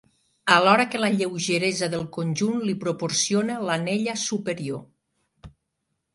Alhora 0.53 0.85
que 0.93 1.01
la 1.01 1.09
lleugeresa 1.17 1.89
del 1.95 2.05
conjunt 2.15 2.65
li 2.69 2.75
proporciona 2.85 3.59
l'anella 3.69 4.19
superior. 4.25 5.55